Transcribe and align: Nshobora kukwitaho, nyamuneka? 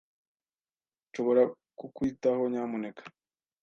Nshobora 1.07 1.43
kukwitaho, 1.79 2.43
nyamuneka? 2.51 3.03